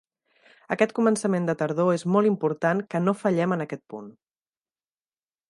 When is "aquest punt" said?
3.67-4.09